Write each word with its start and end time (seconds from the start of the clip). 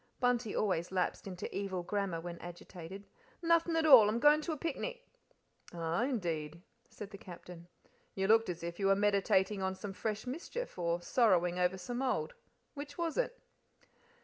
Bunty 0.19 0.55
always 0.55 0.91
lapsed 0.91 1.27
into 1.27 1.47
evil 1.55 1.83
grammar 1.83 2.19
when 2.19 2.39
agitated. 2.39 3.05
"Nothing 3.43 3.75
at 3.75 3.85
all. 3.85 4.09
I'm 4.09 4.17
goin' 4.17 4.41
to 4.41 4.51
a 4.51 4.57
picnic." 4.57 5.07
"Ah, 5.75 6.05
indeed!" 6.05 6.63
said 6.89 7.11
the 7.11 7.19
Captain. 7.19 7.67
"You 8.15 8.25
looked 8.27 8.49
as 8.49 8.63
if 8.63 8.79
you 8.79 8.87
were 8.87 8.95
meditating 8.95 9.61
on 9.61 9.75
some 9.75 9.93
fresh 9.93 10.25
mischief, 10.25 10.79
or 10.79 11.03
sorrowing 11.03 11.59
over 11.59 11.77
some 11.77 12.01
old 12.01 12.33
which 12.73 12.97
was 12.97 13.15
it?" 13.15 13.39